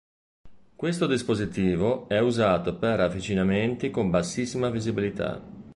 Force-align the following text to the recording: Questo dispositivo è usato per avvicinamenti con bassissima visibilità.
Questo 0.75 1.05
dispositivo 1.05 2.07
è 2.09 2.19
usato 2.19 2.73
per 2.75 3.01
avvicinamenti 3.01 3.91
con 3.91 4.09
bassissima 4.09 4.71
visibilità. 4.71 5.39